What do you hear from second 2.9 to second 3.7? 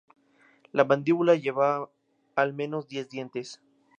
dientes.